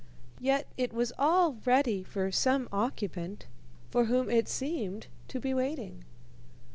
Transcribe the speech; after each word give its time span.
Yet 0.39 0.65
it 0.79 0.93
was 0.93 1.13
all 1.19 1.57
ready 1.63 2.01
for 2.03 2.31
some 2.31 2.67
occupant, 2.71 3.45
for 3.91 4.05
whom 4.05 4.31
it 4.31 4.47
seemed 4.47 5.05
to 5.27 5.39
be 5.39 5.53
waiting. 5.53 6.05